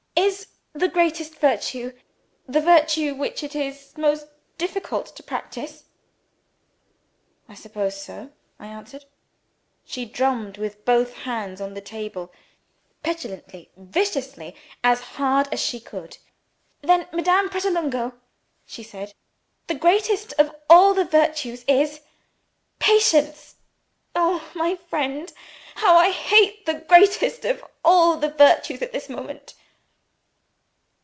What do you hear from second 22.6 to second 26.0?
Patience. Oh, my friend, how